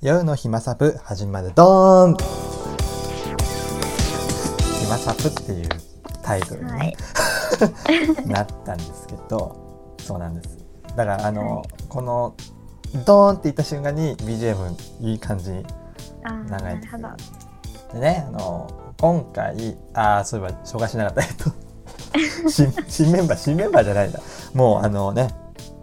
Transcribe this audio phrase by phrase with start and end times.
[0.00, 2.16] 夜の暇サブ始まるドーン。
[4.80, 5.68] 暇サブっていう
[6.22, 6.96] タイトルに、ね。
[8.24, 10.56] なったんですけどそうなんです。
[10.94, 11.68] だからあの、はい。
[11.88, 12.34] この
[13.04, 15.66] ドーンって言った瞬間に BGM いい感じに
[16.22, 16.80] あー長い
[17.92, 18.24] でね。
[18.28, 18.70] あの
[19.00, 21.22] 今回ああそういえば紹介しなかった。
[21.22, 21.50] えっと
[22.48, 24.20] 新新メンバー新メンバーじゃないんだ。
[24.54, 25.34] もうあのね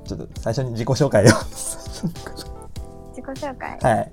[0.06, 1.28] ちょっと最初に自己紹介を。
[1.28, 2.35] 自
[3.34, 4.12] 己紹介、はい。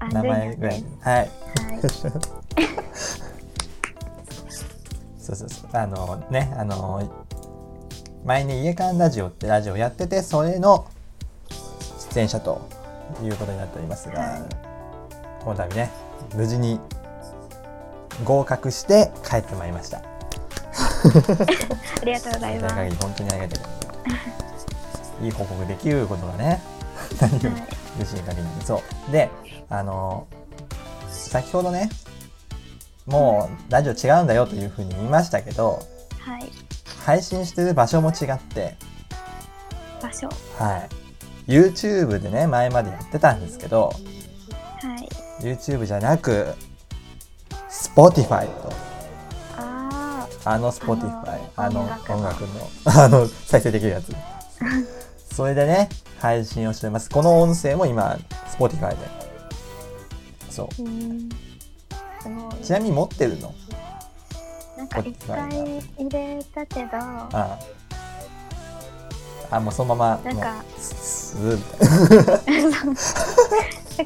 [0.00, 0.84] あ名前ぐらい。
[1.00, 1.16] はい。
[1.16, 1.30] はい。
[5.18, 5.70] そうそうそう。
[5.72, 7.08] あのねあの
[8.24, 10.86] 前に家間ラジオってラジオやっててそれの
[12.10, 12.60] 出演者と
[13.22, 14.42] いうことになっておりますが、はい。
[15.44, 15.90] この度ね
[16.34, 16.80] 無事に
[18.24, 19.98] 合格して帰ってまいりました。
[22.02, 22.74] ありがとうございます。
[22.74, 23.60] 本当にありがたい。
[25.22, 26.62] いい報告できることがね
[27.20, 27.48] 何より。
[27.48, 29.30] はい嬉しい限りにそうで
[29.68, 30.26] あの
[31.08, 31.90] 先ほどね
[33.06, 35.80] もうラジオ違うんだよというふうに言いましたけど
[36.20, 36.50] はい、
[37.04, 38.76] 配信してる場所も違って
[40.02, 40.28] 場所、
[40.58, 40.86] は
[41.46, 41.50] い。
[41.50, 45.08] YouTube でね前までやってたんですけどはい、
[45.42, 46.54] YouTube じゃなく
[47.68, 48.72] Spotify と。
[49.56, 54.14] ああの Spotify あの音楽のあの再生できるやつ
[55.32, 57.08] それでね配信をしてます。
[57.08, 58.18] この音声も今
[58.58, 58.96] Spotify で。
[60.50, 60.66] そう。
[60.66, 61.30] ー、う。
[62.62, 63.54] ちなみに持ってるの？
[64.76, 67.58] なんか一回入れたけど、ああ。
[69.52, 71.62] あもうそのままなんかスーみ
[72.44, 72.96] たいななん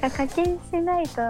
[0.00, 1.20] か課金しないと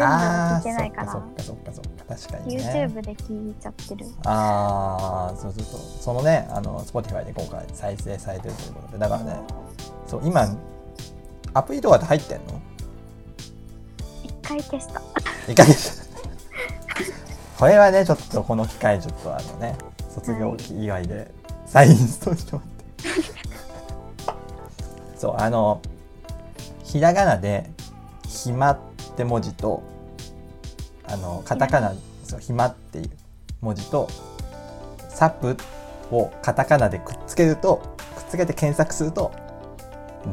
[0.00, 1.12] あ全部聞けないから。
[1.12, 4.06] そっかそっかそっかそっか確かにね YouTube で聞いちゃってる。
[4.24, 9.40] ああそうそうそうそのねあの Spotify で今回再生されてるということでだからね
[10.06, 10.48] そう今
[11.54, 12.60] アプリとかって入ってんの？
[14.24, 15.02] 一回消した。
[15.52, 16.06] いかがでした
[17.58, 19.76] これはねちょっとこの機会ちょっとあのね
[20.14, 21.30] 卒業期祝いで
[21.66, 22.74] 再インストールしてもらって
[25.18, 25.82] そうあの
[26.84, 27.68] ひらがなで
[28.28, 28.78] 「暇」っ
[29.16, 29.82] て文字と
[31.08, 31.92] あのカタカナ
[32.24, 33.10] 「そう暇」っていう
[33.60, 34.08] 文字と
[35.08, 35.56] 「サプ」
[36.10, 37.82] をカタカナでくっつけると
[38.16, 39.30] くっつけて検索すると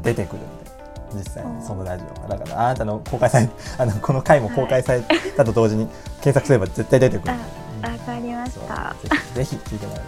[0.03, 0.71] 出てくるんで
[1.15, 2.37] 実際にそのラジオが。
[2.37, 5.01] だからあなたの公開され あのこの回も公開され
[5.35, 5.87] たと同時に
[6.21, 7.33] 検索すれば絶対出てくる。
[7.33, 7.43] んで
[7.81, 8.73] あ、わかりました。
[8.73, 10.03] はぜひぜひ聞いてもらえ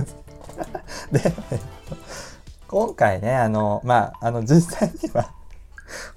[0.00, 1.12] るい。
[1.20, 1.58] で、えっ
[1.88, 1.96] と
[2.68, 5.30] 今回ね、あの、まあ、あの、実際には、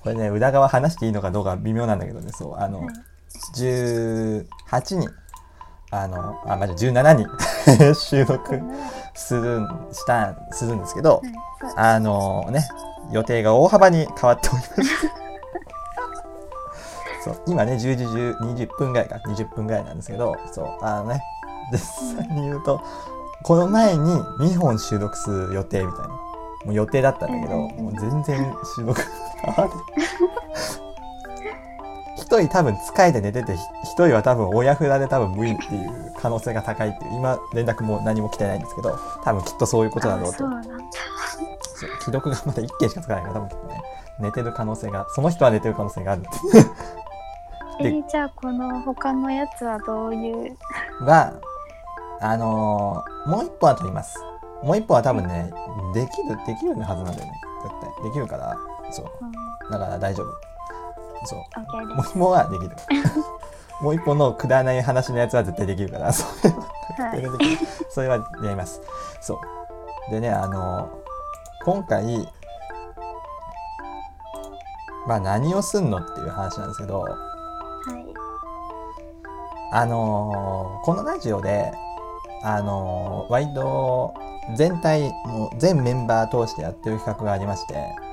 [0.04, 2.96] これね、裏側話していいのかどうか微妙なんだけどね、そう、あの、はい
[3.56, 4.46] 18
[4.96, 5.10] 人、
[5.92, 7.28] あの、あ、まじ17人
[7.96, 8.60] 収録
[9.14, 11.22] するん、した、するんですけど、
[11.76, 12.68] あのね、
[13.12, 15.12] 予定が大幅に変わっておりまして。
[17.24, 21.22] そう、今ね、10時10 20分ぐらいか、20分ぐらいなんですけど、そう、あのね、
[21.72, 21.80] 実
[22.18, 22.82] 際に言うと、
[23.44, 26.20] この前に2本収録する予定みたいな、も
[26.68, 29.02] う予定だったんだけど、もう全然収録。
[32.18, 40.36] 一人多分疲れて寝てて、ひ一人は多分親札で多分無理っていう可能性が高いっていう、今連絡も何も来てないんですけど、多分きっとそういうことだろうと。
[40.36, 40.50] あそう。
[40.50, 40.70] なんだ。
[41.64, 43.82] そう既読がまだ1件しかつかないから多分きっとね
[44.20, 46.30] 寝てる可能性がその人は寝てる可能性があるって。
[47.80, 50.58] えでーじゃあこの他のやつはどういう？
[51.06, 51.34] が
[52.20, 54.20] あのーもう一本は取ります。
[54.62, 55.50] もう一本は多分ね
[55.94, 57.32] できるできるはずなんだよね。
[57.64, 58.04] 絶対。
[58.04, 58.58] できるから
[58.92, 59.06] そう。
[59.22, 59.26] う
[59.68, 59.72] ん。
[59.72, 60.50] だから大丈夫。
[61.26, 61.40] そう。
[61.96, 62.72] もう一本はできる。
[63.82, 66.12] もう一本のくだらない話のやつは絶対できるから。
[66.12, 66.58] それは
[67.10, 67.24] はい。
[67.90, 68.82] それはやります。
[69.22, 70.12] そう。
[70.12, 70.90] でねあの
[71.64, 72.28] 今回
[75.08, 77.02] まあ何をすんのっていう話なんですけど。
[77.02, 77.16] はい。
[79.72, 81.72] あのーこのラジオで
[82.44, 84.14] あのー割と
[84.56, 87.76] 全体もう全メンバー通してやってる企画がありまして。
[87.76, 88.09] はい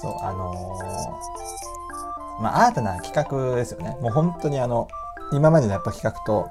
[0.00, 1.44] そうあのー
[2.40, 3.96] まあ新たな企画ですよね。
[4.00, 4.88] もう本当にあの
[5.32, 6.50] 今までのやっぱ企画と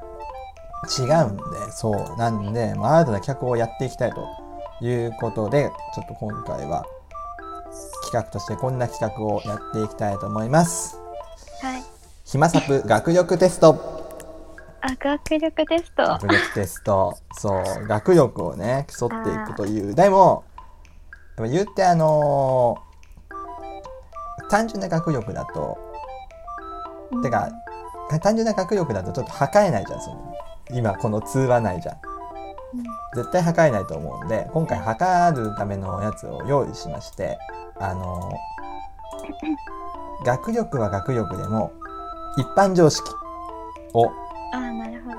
[1.00, 4.28] 違うんでそうなんで、まあ、新たな企画をやっていきたいと
[4.82, 6.86] いうことでちょっと今回は
[8.04, 11.00] 企画としてこんな企画をやっていきたいと思います。
[11.62, 11.84] はい。
[12.26, 13.76] 暇サプ 学力テスト。
[14.82, 16.04] あ学力テスト。
[16.04, 17.18] 学力テスト。
[17.34, 20.44] そう学力をね競っていくというでも
[21.38, 22.94] やっぱ言ってあのー
[24.50, 25.78] 単純な学力だと
[27.24, 27.50] てか
[28.22, 30.36] 単純な学力だとちょっと測れないじゃんその
[30.72, 31.96] 今この通話内じゃん
[32.76, 32.84] うん
[33.16, 37.40] 絶対測れないと思うんで今回測るためのやつを用意しまして
[37.80, 38.32] あの
[40.26, 41.72] 学力は学力でも
[42.38, 43.10] 一般常識
[43.94, 44.06] を
[44.54, 45.12] ああ、なるほ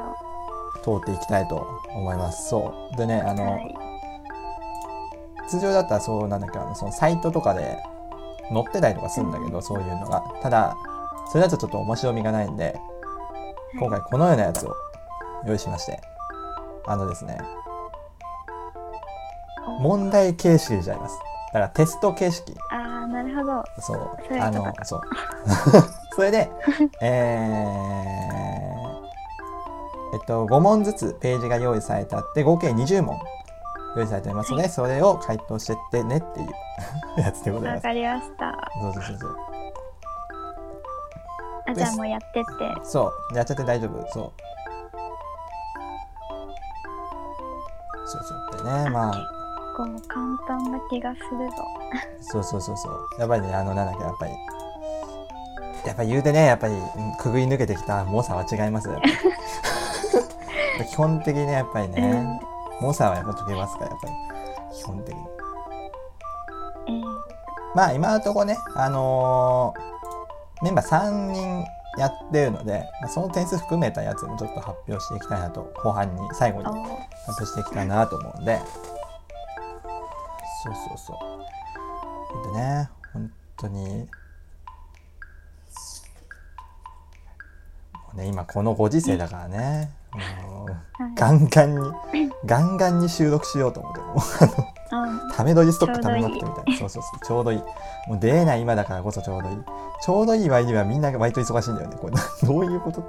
[0.85, 1.01] ど。
[1.01, 2.49] 通っていきたいと思います。
[2.51, 2.97] そう。
[2.97, 3.75] でね、あの、はい。
[5.49, 7.79] 通常だったらそうなんだっけあのそのサイトとかで
[8.53, 10.23] 載ってたりとかするんだけど、そういうのが。
[10.43, 10.77] ただ、
[11.27, 12.79] それだとちょっと面白みがないんで、
[13.79, 14.75] 今回このようなやつを
[15.47, 16.01] 用意しまして。
[16.87, 17.39] あのですね、
[19.81, 21.19] 問題形式じゃあります。
[21.47, 22.55] だからテスト形式。
[22.71, 23.65] ああ、なるほど。
[23.81, 25.01] そうあのそう。
[26.15, 26.51] それで、
[27.01, 33.19] えー、えっと、5問ずつページが用意されてあって、合計20問
[33.97, 36.51] 用意されてますので、それを回答してってねっていう
[37.21, 37.87] やつでございます。
[37.87, 38.71] わかりました。
[38.81, 39.37] そうそうそうそう。
[41.67, 42.75] あ、じゃあもうやってって。
[42.83, 44.07] そう、やっちゃって大丈夫。
[44.13, 44.33] そう。
[48.07, 48.65] そうそう。
[48.65, 49.15] でね、まあ、
[49.77, 51.57] こう簡単な気がするぞ。
[52.21, 53.09] そうそうそうそう。
[53.19, 54.33] やっぱりね、あの、なんだっけ、やっぱり。
[55.87, 58.89] やっぱり言うてね、やっぱり、うんくぐり抜けてきた猛者は違います
[60.91, 62.41] 基本的にね、やっぱりね、
[62.81, 64.13] 猛者はやっぱ解けますから、やっぱり。
[64.77, 65.21] 基本的に。
[66.87, 69.95] えー、まあ、今のところね、あのー
[70.65, 71.65] メンバー3人
[71.99, 76.81] やってるので、まあその点数含めたやつもちょっと発表していきたいなと、後半に、最後にお発
[77.29, 78.59] 表していきたいなと思うんで
[80.65, 81.15] そうそうそ
[82.51, 84.09] うでね本当に
[88.17, 89.91] ね今このご時世だからね。
[90.47, 91.93] もうはいガンガンに
[92.47, 94.01] ガンガンに収録しようと思って。
[94.01, 94.15] も
[95.35, 96.77] ため撮りストックためまくってみたいな。
[96.79, 97.27] そうそうそう。
[97.27, 97.59] ちょうどいい。
[98.09, 99.57] もう出れない今だからこそちょうどいい。
[100.05, 101.97] ちょうどいい割にはみんな割と忙しいんだよね。
[102.01, 102.13] これ
[102.47, 103.03] どういうこと？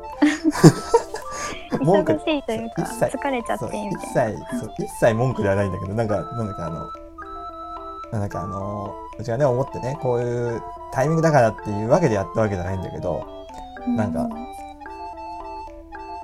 [1.84, 3.72] 文 句忙しいというか一切疲れちゃってみ
[4.13, 4.40] たいな。
[4.50, 10.62] 切そう一切文句ではないんだけどなんかなんだかあのなんかあのうちがね思ってねこういう
[10.92, 13.25] タイミングだからっていうわけでやったわけじゃないんだけど
[13.96, 14.28] なんか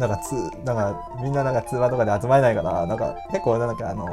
[0.01, 0.33] なんかつ
[0.65, 4.05] なんかみんななんか通話とかで集まれないからなんか結構なんかあの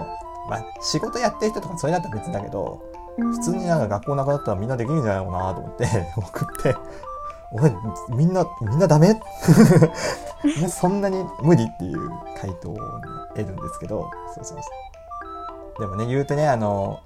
[0.48, 2.82] まあ仕事やってる人とかそれだったら別だけど
[3.18, 5.86] うん、普通になんか学校なくなったらみんなできるんじゃないのかなと思って
[6.16, 6.76] 送って
[7.50, 9.20] 「おいみんなみんなダメ?
[10.70, 12.80] 」そんなに無理っていう回答を、ね、
[13.34, 14.68] 得るんですけどそうそうそ
[15.78, 17.00] うでもね言うてねあの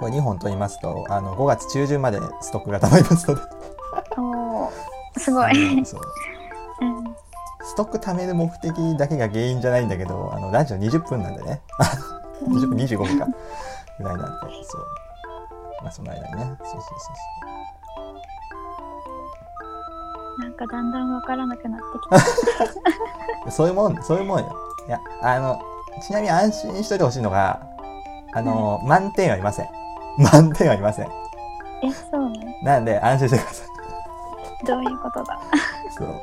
[0.00, 3.42] これ2本取りますとあの5月中旬までストックがたまりますので
[4.16, 4.70] おー
[5.18, 5.54] すごい。
[5.86, 6.35] そううん
[7.66, 11.60] ストック貯める目的だけが原因じゃないんだけどあのラジオ20分なんでね
[12.44, 13.26] 20分25分か
[13.98, 14.30] ぐらいなんで
[14.64, 14.86] そう
[15.82, 17.12] まあその間にねそうそうそうそ
[20.42, 23.50] うなんかだんだんわからなくなってきた。
[23.50, 24.54] そういうもん、そういうもんよ。
[24.86, 25.58] いや、あの、
[26.02, 27.58] ちなみに安心しといてほしいのが、
[28.34, 29.68] あの、満点はいません。
[30.18, 31.06] 満点はいません。
[31.82, 32.60] え、そうね。
[32.62, 34.66] なんで、安心してください。
[34.66, 35.40] どういうことだ？
[35.96, 36.22] そう。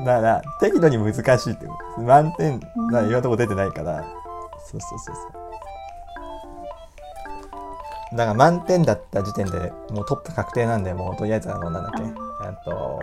[0.00, 1.66] だから、適度に難しいって。
[1.98, 4.04] 満点、だからいろんなとこ出てないから、
[4.64, 5.42] そうそうそうそう。
[8.12, 13.00] だから満点だった時点でもうトップ確定なんで、もうとりあえずあの、なんだっけ、ああと。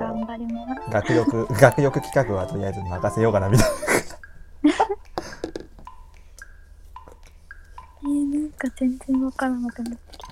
[0.92, 3.76] 学力、 学力企画はとりあえず任せようかなみたいな。
[8.02, 10.28] えー、なんか全然わからなくなってきた。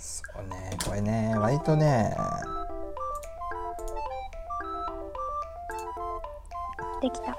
[0.00, 2.16] そうね、これね、割とね、
[7.06, 7.36] できた。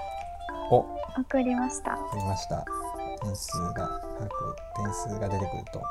[0.72, 0.86] お、
[1.20, 1.94] 送りました。
[1.94, 2.64] ありました。
[3.22, 4.30] 点数が、各
[4.78, 5.72] 点数が出てくると。
[5.74, 5.82] ちょ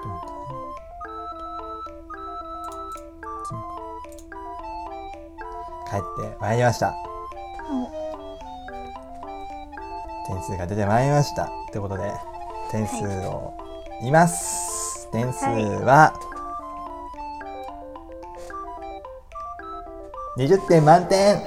[0.00, 0.60] っと待ってね。
[3.46, 3.56] 次
[4.30, 4.36] か
[5.90, 6.94] 帰ってまいりました。
[10.26, 11.48] 点数が出てまいりました。
[11.70, 12.12] ということで、
[12.70, 12.96] 点数
[13.28, 13.54] を
[14.00, 15.10] 言います。
[15.10, 16.12] 点数は、
[20.36, 21.42] 20点満点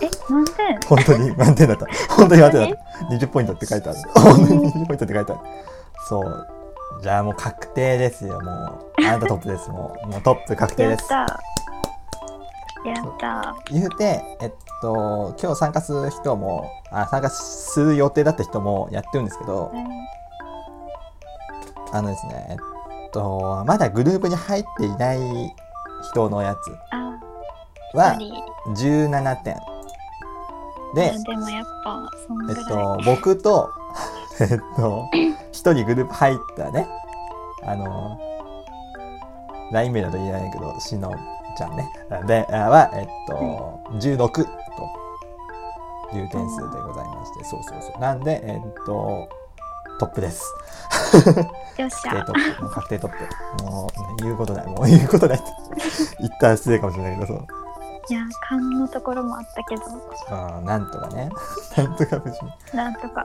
[0.00, 0.80] え、満点？
[0.86, 1.86] 本当に満点だった。
[2.14, 3.14] 本当に満点だった。
[3.14, 3.98] 20ポイントって書いてある。
[4.14, 5.40] 本当に20ポイントって書いてある。
[6.08, 6.46] そう。
[7.02, 8.54] じゃあもう確定ですよ、もう。
[8.98, 10.06] あなたトップです、もう。
[10.10, 11.12] もうトップ確定です。
[11.12, 19.86] やったやった言うて、えっと、今日参加する人も、あ、参加する予定だった人もやってるんですけど、うん
[21.94, 25.54] あのですね、えっと、まだグループに入っていない
[26.10, 27.01] 人のやつあ、
[27.94, 28.28] は一
[28.74, 29.56] 人17点。
[30.94, 32.62] で、でもやっぱ、そんぐらい。
[32.62, 33.70] えっと、僕と、
[34.40, 35.08] えっと、
[35.52, 36.86] 一人グループ入ったね、
[37.64, 38.18] あの、
[39.72, 41.10] LINE 名だと言えないけど、しの
[41.56, 41.88] ちゃんね。
[42.26, 44.22] で、あは、えっと、16と
[46.16, 48.00] いう点数でございまして、そうそうそう。
[48.00, 49.28] なんで、えっと、
[49.98, 50.44] トップです。
[51.78, 52.22] よっしゃ。
[52.24, 52.62] 確定トップ。
[52.62, 53.12] もう確定トッ
[53.58, 53.64] プ。
[53.64, 54.66] もう、ね、言うことない。
[54.66, 55.38] もう言うことない。
[55.38, 55.46] っ て
[56.20, 57.46] 言ったら失礼かもしれないけどそう
[58.08, 59.82] いや勘のところもあったけど。
[60.28, 61.30] あーなんとかね。
[61.76, 62.52] なんとか無事に。
[62.74, 63.24] なんとか。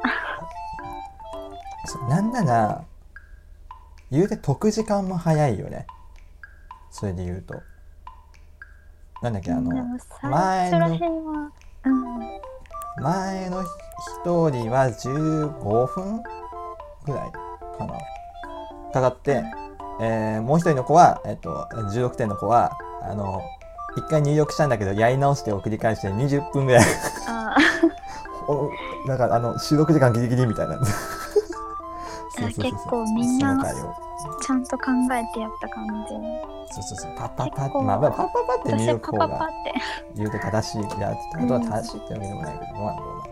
[1.86, 2.84] そうなんなら
[4.12, 5.88] 言うて解く時間も早いよね。
[6.92, 7.62] それで言うと。
[9.22, 9.72] なんだっけあの
[10.22, 11.50] 前の
[13.02, 16.24] 前の一人は15分
[17.06, 17.94] ぐらいかな。
[18.94, 19.44] かかって、
[20.00, 23.42] えーもう一人の子は、えっと16点の子はあの
[23.98, 26.86] 一回入力したんだけどやり直してを繰り返して20分ぐらい。
[27.28, 27.56] あ
[28.48, 28.72] お
[29.08, 30.78] なんかあの収録時間ギリギリみたいな。
[30.86, 30.88] そう
[32.40, 32.72] そうそうそう。
[32.72, 33.66] 結構みんな
[34.42, 36.14] ちゃんと考えてやった感じ。
[36.74, 37.16] そうそうそう。
[37.18, 39.50] パッパッパッまあまあパッパッって入私力方が
[40.16, 43.24] 言うと正しいいやってことは正しいってわけでもないけどどうなんだろうな。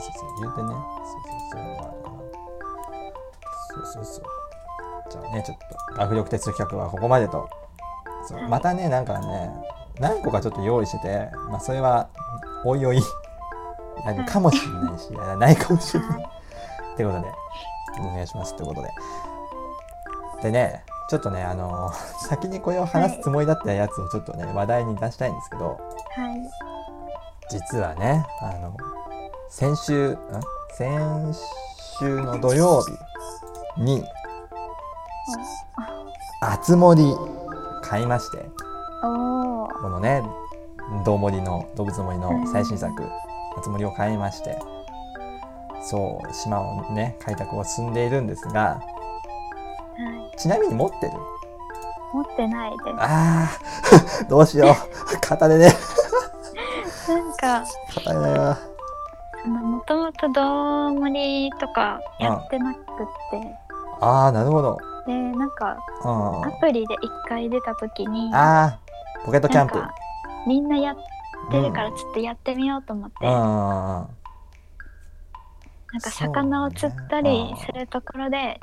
[0.00, 1.24] そうそう言うてねそう。
[1.32, 1.94] そうそうある
[3.74, 3.86] そう。
[3.86, 4.24] そうそう
[5.10, 5.58] じゃあねちょっ
[5.90, 7.48] と学力テスト企画はここまでと
[8.28, 8.38] そう。
[8.38, 9.50] はいまたねなんかね
[10.00, 12.08] 何個かちょっと用意しててまあそれは
[12.64, 13.02] おいおい
[14.04, 16.22] やるかもしれないしやらないかもしれない。
[16.94, 17.26] ってことで
[18.00, 18.88] お願いしますってことで。
[20.42, 21.90] でねちょっとねあの
[22.28, 25.78] 先にこれを話すつもりだったやつをちょっとね話題に出したいんですけど
[26.14, 26.50] はい。
[27.50, 28.76] 実はねあの
[29.48, 30.18] 先週ん？
[30.76, 31.34] 先
[31.98, 32.82] 週の土曜
[33.76, 34.04] 日に
[36.42, 36.58] あ。
[36.58, 37.16] つ森
[37.88, 38.50] 買いまして。
[39.00, 40.22] このね
[41.04, 42.92] どうもりの動物森の最新作
[43.56, 44.58] あつ森を買いまして。
[45.80, 48.80] そう島をね開拓を進んでいるんですがは
[50.34, 50.38] い。
[50.38, 51.12] ちなみに持ってる？
[52.12, 52.82] 持ってないです。
[52.98, 55.20] あー どうしよう。
[55.20, 55.72] 片でね。
[57.08, 57.64] なんか
[57.94, 58.56] 片でだよ
[59.46, 62.82] もともとどうもりとかやってなくっ
[63.30, 63.56] て、
[64.00, 64.78] ああなるほど
[65.08, 66.44] でなんかうん。
[66.44, 69.24] アプリで一回出た時にあー。
[69.24, 69.82] ポケットキャンプ。
[70.46, 70.96] みんなやっ
[71.50, 74.06] てるからちょっとやってみようと思って、うんな
[75.96, 78.60] んか魚を釣ったりするところで、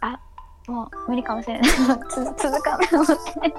[0.00, 0.18] あ
[0.66, 1.70] もう無理かもしれない。
[2.10, 3.54] つ続かないと思って。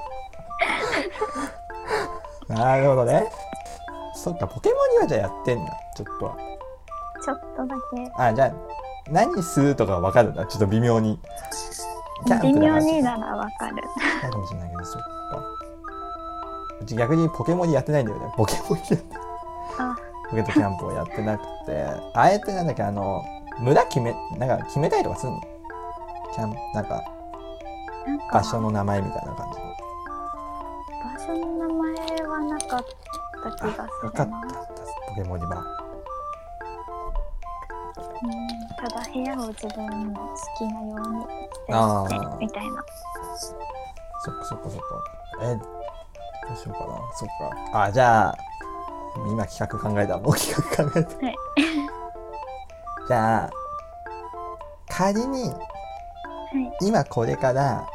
[2.54, 3.32] なるほどね。
[4.14, 5.72] そっか、ポケモンにはじゃあやってんだ。
[5.96, 6.36] ちょっとは。
[7.24, 8.12] ちょっとだけ。
[8.18, 8.52] あ、じゃあ、
[9.12, 10.46] 何するとかわかるんだ。
[10.46, 11.20] ちょっと微妙に。
[12.42, 13.76] 微妙にならわかる
[14.22, 15.08] そうかもしれないけど、そっか。
[16.82, 18.34] うち逆にポケモンやってないんだよね。
[18.36, 19.00] ポケモンやって
[19.80, 19.96] あ
[20.30, 23.24] ポケットキャンプをやってなくて、あえてなんだっけ、あの、
[23.60, 25.42] 村決め、なんか決めたりとかするの？
[26.34, 27.02] キャンなんか、
[28.06, 29.66] なんか場所の名前みたいな感じの。
[31.14, 31.94] 場所の名前
[32.28, 32.86] はなかっ
[33.44, 34.36] た気があ、するなわかった。
[35.10, 35.64] ポケモンには。
[38.78, 42.84] うんただ部屋を自分の好きなようにしてみたいな
[44.20, 44.86] そっかそっかそっか。
[45.42, 45.62] え、ど
[46.54, 47.00] うしようかな。
[47.14, 47.30] そっ
[47.72, 47.84] か。
[47.84, 48.38] あ、じゃあ、
[49.30, 50.18] 今企画考えた。
[50.18, 51.26] もう企画考えた。
[51.26, 51.36] はい
[53.08, 53.50] じゃあ、
[54.90, 55.56] 仮には
[56.82, 57.88] い今これから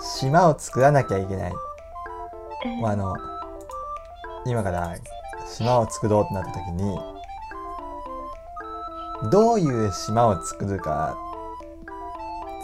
[0.00, 1.52] 島を作らなきゃいけない。
[2.64, 3.16] うんあの、
[4.44, 4.94] 今から
[5.46, 6.98] 島を作ろうってなった時に、
[9.30, 11.16] どういう島を作るか、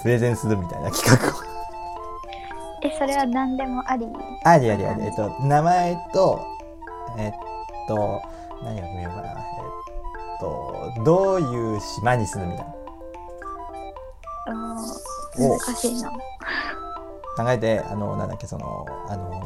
[0.02, 1.42] プレゼンするみたいな企画を。
[2.82, 4.06] えそれは何でもあり？
[4.44, 5.04] ありありあり。
[5.06, 6.40] えっと、名前と、
[7.16, 7.32] えっ
[7.88, 8.22] と、
[8.62, 9.30] 何を決めようかな。
[9.30, 12.74] えっと、どういう島にするみたいな。
[15.36, 16.16] 難しいな考
[17.48, 19.40] えて、あの、なんだっけ、その、あの、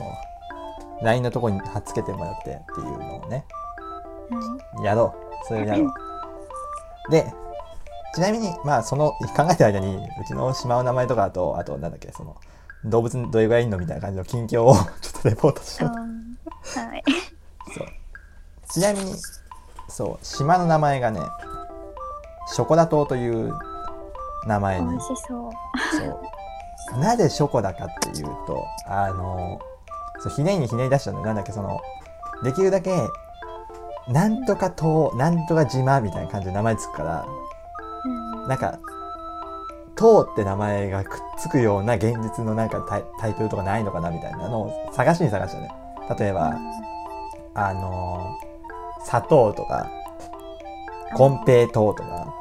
[1.03, 3.45] LINE のとこに貼っつけてもらってっていうのをね、
[4.31, 5.47] はやろう。
[5.47, 5.93] それをやろう。
[7.11, 7.33] で、
[8.15, 12.37] ちなみに、まあ、その、考えてる間に、うちの島の名前とかあと、あと、なんだっけ、その、
[12.85, 15.99] 動物どれぐらいいんのみたいな感じの近況を ちょっとレポートしい、よう。
[15.99, 16.37] うん、
[16.91, 17.05] はい
[17.75, 17.87] そう。
[18.69, 19.15] ちなみに、
[19.89, 21.21] そう、島の名前がね、
[22.49, 23.55] ショコラ島という
[24.47, 25.53] 名前に美味しそう
[25.99, 26.99] そう。
[26.99, 29.61] なぜショコだかっていうと、あの、
[30.21, 31.81] そうひねりにひねり出したのよなんだっけ、その、
[32.43, 33.09] できるだけ、
[34.09, 37.27] なんとか島、なんとか島みたいな感じで名前つくから、
[38.05, 38.09] う
[38.45, 38.79] んなんか、
[39.95, 45.71] 島って名前がくっつくような現実のなんかタイタイトルとかないのかなみたいなのを探しに探したね。
[46.19, 46.59] 例えば、
[47.55, 48.37] あの、
[49.05, 49.89] 砂糖とか、
[51.15, 52.35] コンペイ糖とか、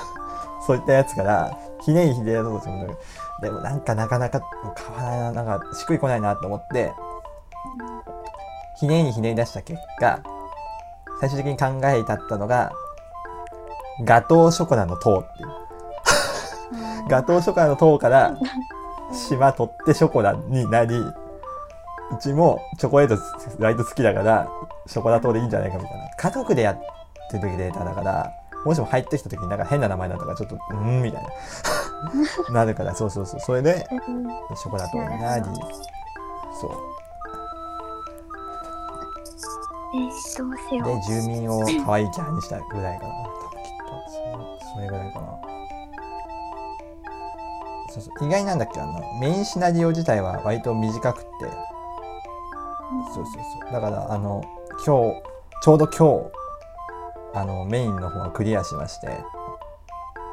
[0.66, 2.98] そういったやつから、ひねりひねり出そうとするんだけど、
[3.42, 4.40] でもなんかなかなか
[4.74, 6.92] 買わないな、なんかしっくりこないなと思って、
[8.76, 10.20] ひねりにひねり出した結果、
[11.22, 12.72] 最終的に考えたったのが、
[14.04, 15.48] ガトーショコラの塔っていう。
[17.08, 18.36] ガトーショコラの塔から
[19.12, 21.14] 島取ってショコラになりう
[22.20, 23.22] ちもチョコレート
[23.60, 24.48] 割と好きだから
[24.86, 26.10] ショコラ島でいいんじゃないかみたいな。
[26.16, 26.80] 家族でやっ
[27.30, 28.32] てる時データだから
[28.64, 31.30] もしも入ってきた時になんか変な名前だったからちょっとうんみたいな。
[32.50, 33.40] なるからそうそうそう。
[33.40, 34.26] それでうん。
[34.56, 35.44] ショコラ島になり。
[36.60, 36.70] そう。
[36.70, 37.01] えー、
[39.92, 41.00] どうしよでう。
[41.06, 43.12] 住民を可愛いキャラにしたぐらいかな。
[43.12, 45.40] 多分きっとそそれぐらいかな。
[47.90, 48.26] そうそう。
[48.26, 51.28] 意外なんだっけあのメインシナリオ自体は割と短くって。
[53.14, 53.72] そうそうそう。
[53.72, 54.42] だからあの
[54.84, 55.22] 今日
[55.62, 56.42] ちょうど今日
[57.34, 59.08] あのメインの方はクリアしまして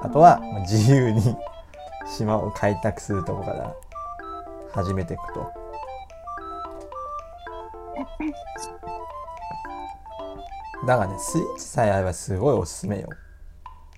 [0.02, 1.22] あとはまあ自由に
[2.08, 3.76] 島を開拓するとこから
[4.72, 5.52] 始めていくと
[10.86, 13.10] だからねスイッチさえあればすごいおすすめよ。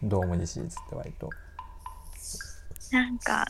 [0.03, 1.29] ドームにシリーズって割と。
[2.91, 3.45] なんか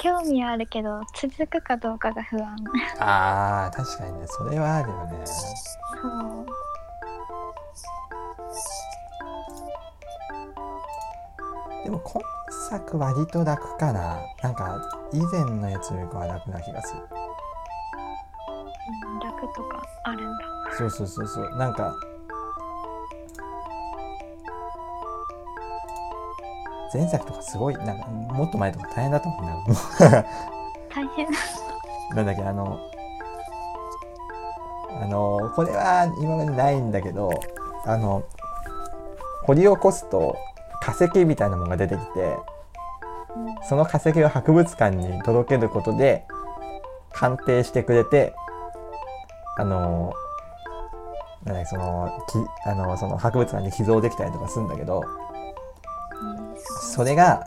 [0.00, 2.56] 興味あるけど続くかどうかが不安。
[2.98, 4.26] あー確かにね。
[4.26, 5.26] それはあるよね。
[5.26, 6.46] そう。
[11.84, 12.22] でも今
[12.68, 14.20] 作割と楽かな。
[14.42, 14.80] なんか
[15.12, 17.00] 以前のやつよりかは楽な気がする。
[17.02, 17.04] う
[19.16, 20.44] ん楽とかあるんだ。
[20.78, 21.56] そうそうそうそう。
[21.56, 21.94] なんか
[26.92, 30.24] 前作とかすごいなんかもっと前とか大変だと思うんだも
[30.92, 31.26] 大変。
[31.26, 32.78] うなんだっけあの
[35.02, 37.30] あのこれは今までないんだけど
[37.86, 38.22] あの
[39.44, 40.36] 掘り起こすと
[40.80, 42.36] 化石みたいなものが出てきて
[43.68, 46.26] その化石を博物館に届けることで
[47.12, 48.34] 鑑定してくれて
[49.56, 50.12] あの
[51.44, 55.02] なんだっけそのきあのその博物館に寄贈できたりとかするんだけど
[56.94, 57.46] それが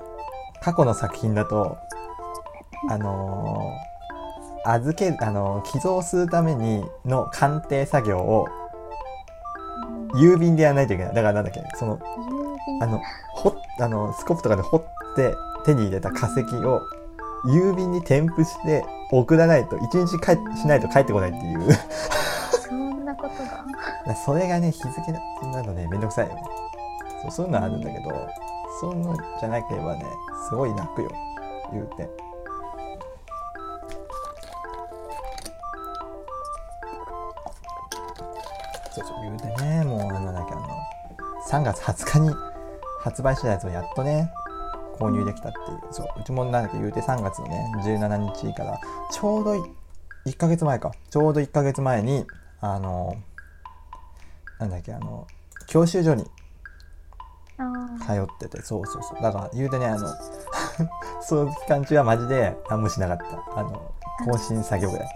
[0.62, 1.78] 過去の作品だと
[2.90, 3.72] あの
[4.66, 8.48] 預けあの寄贈するためにの鑑定作業を
[10.16, 11.16] 郵便でやらないといけない。
[11.16, 12.00] だからなんだっけその
[12.82, 13.02] あの
[13.34, 16.82] ほあのスコップとかで掘って手に入れた化石を
[17.46, 21.74] 郵便に添付して送らないと一日帰しないと帰ってこないっていう。
[22.68, 24.16] そんなことが。
[24.26, 25.12] それがね日付
[25.52, 26.44] なのねめんどくさいよね。
[27.24, 28.10] そうそういうのはあるんだけど
[28.80, 30.06] そういうのじゃなければね
[30.50, 31.10] すごい楽よ。
[31.72, 32.10] 言うて。
[38.92, 40.68] そうそう言うてねもうあのなんかあの
[41.50, 42.36] 3月20日に
[43.02, 44.32] 発売したやつをやっとね
[45.00, 45.80] 購入できたっていう。
[45.92, 48.80] そううちもなんだっけ言うて3月のね17日から
[49.12, 49.54] ちょうど
[50.26, 50.92] 1ヶ月前か。
[51.10, 52.26] ちょうど1ヶ月前に
[52.62, 53.16] あの
[54.60, 55.28] なんだっけあの
[55.68, 56.26] 教習所に
[57.58, 58.26] あー。
[58.28, 59.22] 通っててそうそうそう。
[59.22, 60.08] だから言うてねあの
[61.22, 63.60] その期間中はマジで何もしなかった。
[63.60, 63.92] あの
[64.26, 65.08] 更新作業ぐらい。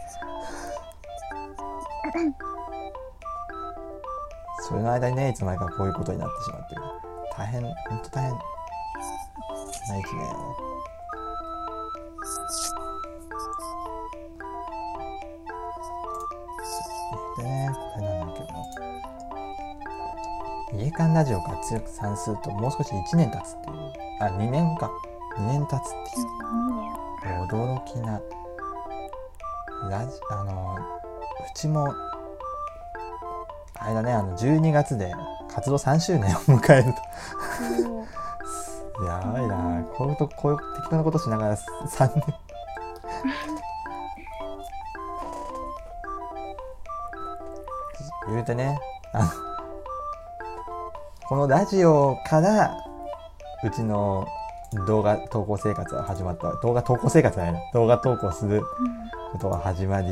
[4.59, 6.75] それの間にねいつの間にかこういうことになってしまって。
[7.37, 8.57] 大変ほんと大変。
[9.87, 10.55] な一年を
[17.37, 18.16] でねこれなん
[20.77, 23.75] 家間ラジオが強く算数ともう少し1年経つっていう。
[24.19, 24.91] あ2年か。
[25.37, 27.47] 2年経つっていう。
[27.47, 28.21] 驚きな。
[29.89, 30.79] ラジあのう
[31.55, 31.93] ちも
[33.75, 35.13] あれだねあの12月で
[35.53, 36.93] 活動3周年を迎える
[38.95, 39.05] と。
[39.05, 39.83] やばいな。
[39.95, 42.23] こういうとこういう適当なことしながら3年。
[48.29, 48.79] 言うてね。
[49.13, 49.46] あの
[51.27, 52.77] このラジオから
[53.61, 54.25] うちの
[54.87, 57.59] 動画投稿生活は始まった動画投稿生活じゃないな。
[57.73, 58.63] 動画投稿する
[59.33, 60.07] ことが始まり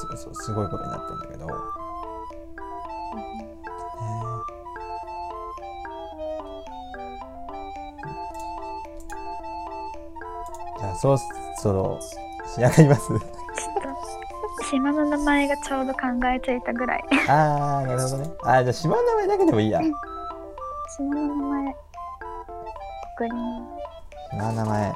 [0.00, 1.52] そうそうすごいことになってんだけど、ね、
[10.78, 11.18] じゃあそろ
[11.62, 11.98] そろ
[12.54, 13.37] 仕上がります。
[14.70, 17.04] 島の名前がちょうど考えついたぐらい。
[17.26, 18.30] あーなるほどね。
[18.42, 19.80] あーじゃあ島の名前だけでもいいや。
[20.96, 21.74] 島の名前
[23.16, 23.38] 送りま
[24.30, 24.94] 島の名前。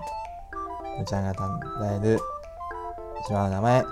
[0.99, 1.45] むちゃんが考
[1.85, 2.21] える。
[3.27, 3.85] 島の名前。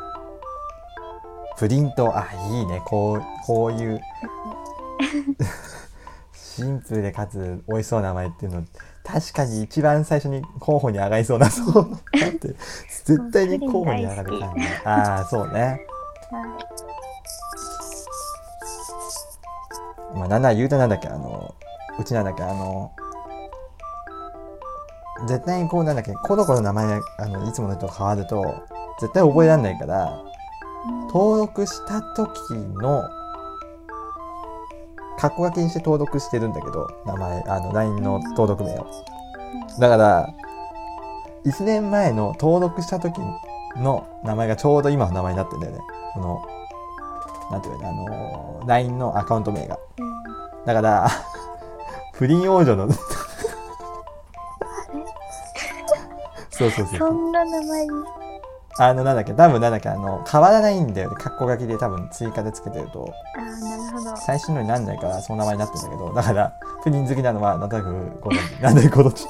[1.56, 2.14] プリント。
[2.14, 2.82] あいいね。
[2.84, 4.00] こうこういう。
[6.32, 8.64] シンプルでかつ美味しそうな名前っていうの
[9.12, 12.54] 確かに一番最初に候補に上がりそうなそうだって
[13.04, 15.86] 絶対に候補に上がる感じああそうね。
[16.30, 16.46] は
[20.14, 20.18] い。
[20.18, 21.54] まあ、なんなら言うとなんだっけあの
[21.98, 22.92] うちなんだっけあの
[25.26, 28.42] 絶対にこうなんだっけこの子の名前あのいつもの人と変わると
[29.00, 30.18] 絶対覚えられないから
[31.12, 33.02] 登録した時の
[35.20, 38.86] 括弧書きにして登録してるんだけど名前あの LINE の登録名を。
[39.78, 40.32] だから
[41.44, 43.20] 1年前の登録した時
[43.76, 45.78] の名前がちょうど今の名前になってんだよね。
[46.14, 46.42] この
[47.50, 49.78] なんていうのあの LINE のアカウント名が。
[49.98, 50.10] うん
[50.66, 51.08] だから
[52.12, 52.88] 不倫王女の
[56.50, 56.98] そうそうそう。
[56.98, 57.90] そんな名前に？
[58.78, 61.16] あのなんだっけ多分なんだっけあの変わらないんだよね。
[61.16, 63.08] 括弧書きで多分追加でつけてると。
[63.36, 63.79] ああなる
[64.26, 66.52] 最新のになんないからその名前になってるんだけどだから
[66.82, 68.60] 不倫好きなのはなんとなくご存知。
[68.62, 69.22] なんでご存知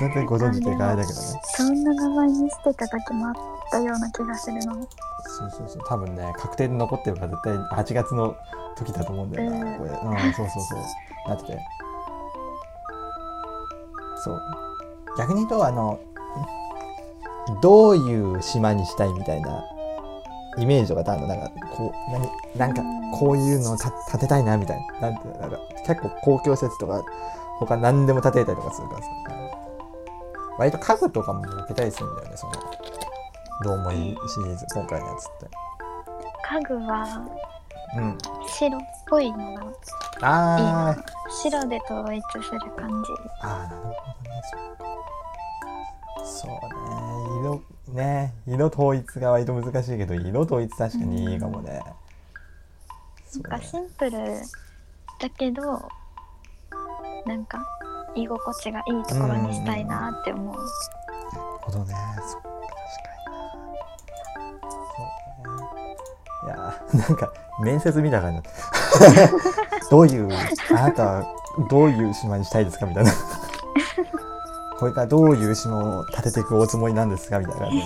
[0.00, 1.40] なんとなくご存知っていうかあれだけどね。
[1.44, 3.34] そんな名前にしてた時もあっ
[3.70, 4.74] たような気がするの。
[4.74, 5.82] そうそうそう。
[5.86, 8.34] 多分ね確定で残ってるから絶対8月の
[8.76, 9.78] 時だと思うんだよな、うん。
[9.78, 9.90] これ。
[9.90, 11.28] うんそうそうそう。
[11.28, 11.58] なってて。
[14.24, 14.40] そう。
[15.18, 15.98] 逆に言うとあの
[17.60, 19.64] どういう島にしたいみたいな
[20.58, 21.28] イメージとかあるの？
[21.28, 22.82] なんかこう何なんか
[23.18, 25.10] こういうのをた建てたいなみたいな。
[25.10, 27.02] なんていうのなんか結構公共施設とか
[27.58, 29.08] 他何でも建てたりとかするからさ。
[30.58, 32.52] 割と家具とかも置けたりするんだよねその
[33.64, 35.46] どうもいいシリーズ今回のやつって。
[36.46, 37.26] 家具は
[37.96, 38.18] うん。
[38.46, 39.58] 白っぽいのがいい
[40.20, 40.26] あ
[40.58, 41.02] なー。
[41.42, 43.10] 白で統一する感じ。
[43.40, 44.42] あーなるほどね。
[46.24, 46.58] そうね。
[47.40, 48.32] 色ね。
[48.46, 51.80] 色統一が割と難しいけど色統一確かにいいかもね、
[53.26, 53.48] そうね。
[53.50, 54.10] なんかシンプル
[55.20, 55.62] だけど
[57.26, 57.64] なんか
[58.14, 60.68] 居心地がいいところにしたいなって思う、なる
[61.60, 61.94] ほどね。
[62.30, 62.62] そっか確
[63.04, 65.96] かになそうね。
[66.44, 68.32] いやーなんか面接みたいな。
[68.32, 68.48] 感 じ
[69.90, 70.28] どういう
[70.70, 71.24] あなたは
[71.68, 73.12] どういう島にしたいですかみたいな
[74.82, 77.84] これからどういう島を建てていくおつもりなんですかみたいな感じで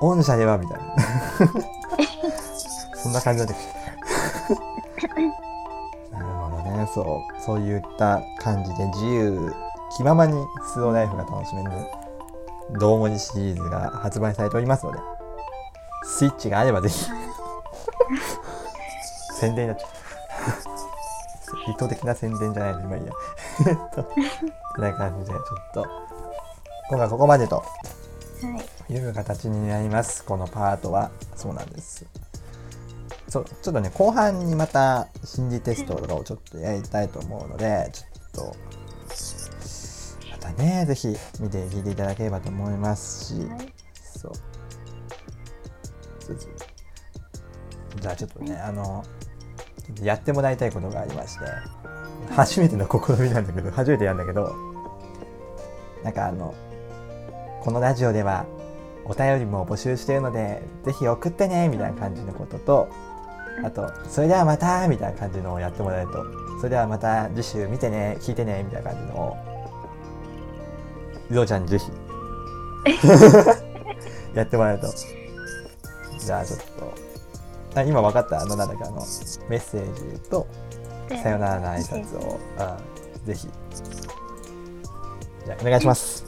[0.00, 0.84] 御社ではみたいな。
[3.00, 3.56] そんな感じだっ
[6.10, 6.88] たなるほどね。
[6.92, 7.40] そう。
[7.40, 9.54] そういった感じで自由
[9.96, 11.70] 気ままにスローライフが楽しめる
[12.72, 14.98] どうもにシリーズが発売されておりますので
[16.02, 17.08] スイッチがあればぜひ。
[19.38, 21.70] 宣伝になっちゃう。
[21.70, 23.12] 意図的な宣伝じゃないの今いいや
[23.60, 24.14] えっとこ
[24.80, 25.42] んな感じでちょっ
[25.74, 25.86] と
[26.90, 27.64] 今回ここまでとは
[28.88, 28.92] い。
[28.92, 30.24] いう形になります。
[30.24, 31.10] このパートは。
[31.34, 32.04] そうなんです。
[33.28, 38.56] そうちょっとね後半にまた心理テストとかをちょっとやりたいと思うのでちょっと
[40.30, 41.08] またねぜひ
[41.40, 43.72] 見て聞いていただければと思いますし、はい。
[43.94, 44.32] そう。
[48.00, 49.04] じゃあちょっとねあの
[50.02, 51.44] やってもらいたいことがありまして
[52.30, 54.54] 初めての試みなんだけど初めてやるんだけど
[56.02, 56.54] なんかあの
[57.62, 58.46] このラジオでは
[59.04, 62.88] お便りも募集しているのでぜひ送ってねみたいな感じのことと
[63.62, 66.24] あとそれではまたみたいな感じのをやってもらえると
[66.58, 69.36] それではまた次週見てね聞いてねみたいな感じのを
[71.30, 71.90] りょうちゃんにぜひ
[74.34, 74.88] やってもらえると。
[76.18, 76.84] じゃあちょっと。
[76.84, 77.03] あ
[77.82, 78.40] 今分かった？
[78.40, 78.84] あのなんだっけ？
[78.84, 78.96] あの
[79.48, 80.46] メッセージと
[81.08, 82.38] でさよならの挨拶を。
[82.58, 82.78] あ
[83.24, 83.48] ぜひ。
[85.44, 86.24] じゃあお願いします。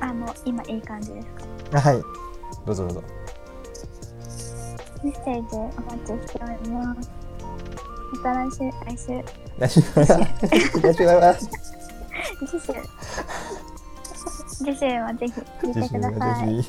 [0.00, 1.78] あもう今いい感じですか？
[1.78, 2.02] あはい。
[2.66, 3.02] どうぞどうぞ。
[5.02, 7.10] メッセージお待ちしております。
[8.12, 8.58] また来週。
[8.86, 9.24] 来週。
[9.58, 9.80] 来週
[10.80, 12.72] 来週バイバイ次週。
[14.48, 15.32] 次週はぜひ
[15.66, 16.64] 聞いてください